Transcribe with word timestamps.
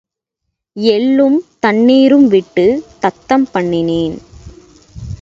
எள்ளும் 0.75 1.37
தண்ணீரும் 1.59 2.27
விட்டுத் 2.27 2.83
தத்தம் 2.99 3.47
பண்ணினேன். 3.53 4.17